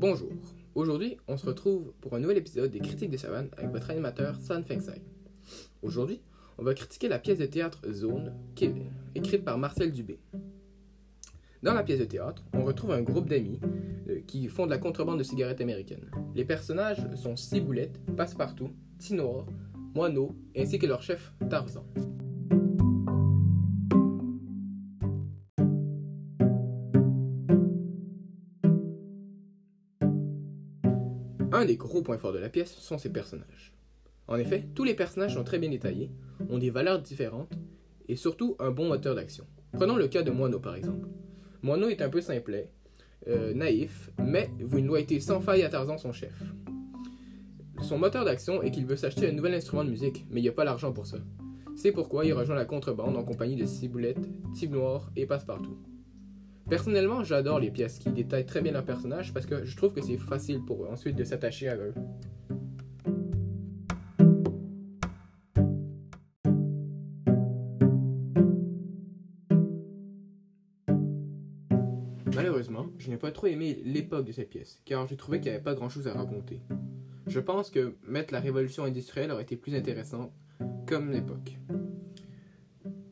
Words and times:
Bonjour. 0.00 0.30
Aujourd'hui, 0.76 1.16
on 1.26 1.36
se 1.36 1.44
retrouve 1.44 1.92
pour 2.00 2.14
un 2.14 2.20
nouvel 2.20 2.36
épisode 2.36 2.70
des 2.70 2.78
Critiques 2.78 3.10
des 3.10 3.18
Savanes 3.18 3.48
avec 3.56 3.72
votre 3.72 3.90
animateur 3.90 4.36
San 4.38 4.62
Fengsai. 4.64 5.02
Aujourd'hui, 5.82 6.20
on 6.56 6.62
va 6.62 6.72
critiquer 6.72 7.08
la 7.08 7.18
pièce 7.18 7.40
de 7.40 7.46
théâtre 7.46 7.80
Zone, 7.90 8.32
est 8.60 8.72
écrite 9.16 9.44
par 9.44 9.58
Marcel 9.58 9.90
Dubé. 9.90 10.20
Dans 11.64 11.74
la 11.74 11.82
pièce 11.82 11.98
de 11.98 12.04
théâtre, 12.04 12.44
on 12.52 12.62
retrouve 12.62 12.92
un 12.92 13.02
groupe 13.02 13.28
d'amis 13.28 13.58
euh, 14.08 14.20
qui 14.24 14.46
font 14.46 14.66
de 14.66 14.70
la 14.70 14.78
contrebande 14.78 15.18
de 15.18 15.24
cigarettes 15.24 15.60
américaines. 15.60 16.08
Les 16.36 16.44
personnages 16.44 17.04
sont 17.16 17.34
Ciboulette, 17.34 17.98
Passepartout, 18.16 18.70
Tinoir, 19.00 19.46
Moineau, 19.96 20.36
ainsi 20.56 20.78
que 20.78 20.86
leur 20.86 21.02
chef 21.02 21.32
Tarzan. 21.50 21.84
Un 31.50 31.64
des 31.64 31.76
gros 31.76 32.02
points 32.02 32.18
forts 32.18 32.34
de 32.34 32.38
la 32.38 32.50
pièce 32.50 32.74
sont 32.74 32.98
ses 32.98 33.10
personnages. 33.10 33.72
En 34.26 34.36
effet, 34.36 34.66
tous 34.74 34.84
les 34.84 34.94
personnages 34.94 35.34
sont 35.34 35.44
très 35.44 35.58
bien 35.58 35.70
détaillés, 35.70 36.10
ont 36.50 36.58
des 36.58 36.68
valeurs 36.68 37.00
différentes 37.00 37.52
et 38.06 38.16
surtout 38.16 38.54
un 38.58 38.70
bon 38.70 38.88
moteur 38.88 39.14
d'action. 39.14 39.46
Prenons 39.72 39.96
le 39.96 40.08
cas 40.08 40.22
de 40.22 40.30
Moineau 40.30 40.60
par 40.60 40.74
exemple. 40.74 41.08
Moineau 41.62 41.88
est 41.88 42.02
un 42.02 42.10
peu 42.10 42.20
simplet, 42.20 42.70
euh, 43.28 43.54
naïf, 43.54 44.10
mais 44.18 44.50
vous 44.60 44.78
une 44.78 44.86
loyauté 44.86 45.20
sans 45.20 45.40
faille 45.40 45.62
à 45.62 45.70
Tarzan, 45.70 45.96
son 45.96 46.12
chef. 46.12 46.34
Son 47.80 47.96
moteur 47.96 48.26
d'action 48.26 48.62
est 48.62 48.70
qu'il 48.70 48.84
veut 48.84 48.96
s'acheter 48.96 49.28
un 49.28 49.32
nouvel 49.32 49.54
instrument 49.54 49.84
de 49.84 49.90
musique, 49.90 50.26
mais 50.30 50.40
il 50.40 50.42
n'y 50.42 50.50
a 50.50 50.52
pas 50.52 50.64
l'argent 50.64 50.92
pour 50.92 51.06
ça. 51.06 51.16
C'est 51.76 51.92
pourquoi 51.92 52.26
il 52.26 52.34
rejoint 52.34 52.56
la 52.56 52.66
contrebande 52.66 53.16
en 53.16 53.24
compagnie 53.24 53.56
de 53.56 53.64
Ciboulette, 53.64 54.28
Type 54.52 54.72
Noir 54.72 55.10
et 55.16 55.24
Passepartout. 55.24 55.78
Personnellement, 56.68 57.24
j'adore 57.24 57.60
les 57.60 57.70
pièces 57.70 57.98
qui 57.98 58.10
détaillent 58.10 58.44
très 58.44 58.60
bien 58.60 58.72
leurs 58.72 58.84
personnages 58.84 59.32
parce 59.32 59.46
que 59.46 59.64
je 59.64 59.74
trouve 59.74 59.94
que 59.94 60.02
c'est 60.02 60.18
facile 60.18 60.60
pour 60.66 60.84
eux 60.84 60.88
ensuite 60.88 61.16
de 61.16 61.24
s'attacher 61.24 61.68
à 61.68 61.76
eux. 61.76 61.94
Malheureusement, 72.34 72.86
je 72.98 73.10
n'ai 73.10 73.16
pas 73.16 73.32
trop 73.32 73.46
aimé 73.46 73.80
l'époque 73.84 74.26
de 74.26 74.32
cette 74.32 74.50
pièce, 74.50 74.80
car 74.84 75.08
j'ai 75.08 75.16
trouvé 75.16 75.40
qu'il 75.40 75.50
n'y 75.50 75.54
avait 75.54 75.64
pas 75.64 75.74
grand 75.74 75.88
chose 75.88 76.06
à 76.06 76.12
raconter. 76.12 76.60
Je 77.26 77.40
pense 77.40 77.70
que 77.70 77.94
mettre 78.06 78.32
la 78.34 78.40
révolution 78.40 78.84
industrielle 78.84 79.30
aurait 79.30 79.42
été 79.42 79.56
plus 79.56 79.74
intéressant 79.74 80.32
comme 80.86 81.10
l'époque. 81.10 81.57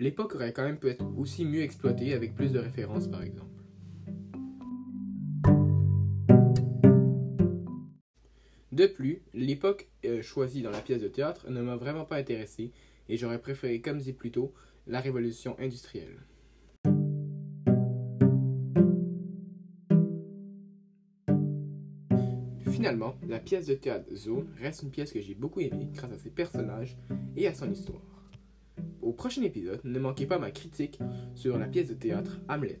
L'époque 0.00 0.36
aurait 0.36 0.52
quand 0.52 0.62
même 0.62 0.78
pu 0.78 0.88
être 0.90 1.04
aussi 1.18 1.44
mieux 1.44 1.62
exploitée 1.62 2.14
avec 2.14 2.36
plus 2.36 2.52
de 2.52 2.60
références 2.60 3.08
par 3.08 3.20
exemple. 3.20 3.50
De 8.70 8.86
plus, 8.86 9.22
l'époque 9.34 9.88
euh, 10.04 10.22
choisie 10.22 10.62
dans 10.62 10.70
la 10.70 10.80
pièce 10.80 11.02
de 11.02 11.08
théâtre 11.08 11.50
ne 11.50 11.60
m'a 11.60 11.74
vraiment 11.74 12.04
pas 12.04 12.14
intéressé 12.14 12.70
et 13.08 13.16
j'aurais 13.16 13.40
préféré, 13.40 13.80
comme 13.80 13.98
dit 13.98 14.12
plus 14.12 14.30
tôt, 14.30 14.54
la 14.86 15.00
révolution 15.00 15.56
industrielle. 15.58 16.20
Finalement, 22.70 23.16
la 23.26 23.40
pièce 23.40 23.66
de 23.66 23.74
théâtre 23.74 24.14
Zone 24.14 24.46
reste 24.60 24.84
une 24.84 24.90
pièce 24.90 25.10
que 25.10 25.20
j'ai 25.20 25.34
beaucoup 25.34 25.58
aimée 25.58 25.88
grâce 25.92 26.12
à 26.12 26.18
ses 26.18 26.30
personnages 26.30 26.96
et 27.36 27.48
à 27.48 27.54
son 27.54 27.72
histoire. 27.72 28.17
Au 29.02 29.12
prochain 29.12 29.42
épisode, 29.42 29.80
ne 29.84 29.98
manquez 29.98 30.26
pas 30.26 30.38
ma 30.38 30.50
critique 30.50 30.98
sur 31.34 31.58
la 31.58 31.66
pièce 31.66 31.88
de 31.88 31.94
théâtre 31.94 32.40
Hamlet. 32.48 32.80